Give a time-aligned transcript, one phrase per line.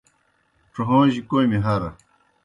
[0.73, 1.89] ڇھوݩجیْ کوْمی ہرہ۔